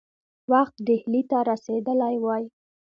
[0.51, 2.43] وخت ډهلي ته رسېدلی وای.